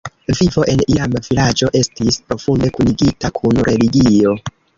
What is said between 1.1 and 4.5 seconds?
vilaĝo estis profunde kunigita kun religio.